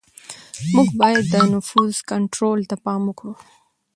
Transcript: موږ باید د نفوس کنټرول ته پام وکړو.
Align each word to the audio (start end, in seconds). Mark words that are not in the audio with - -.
موږ 0.73 0.89
باید 1.01 1.23
د 1.33 1.35
نفوس 1.53 1.95
کنټرول 2.11 2.59
ته 2.69 2.75
پام 2.85 3.01
وکړو. 3.07 3.33